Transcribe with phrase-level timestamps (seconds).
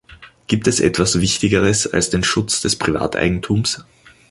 [0.47, 3.83] Gibt es etwas Wichtigeres als den Schutz des Privateigentums?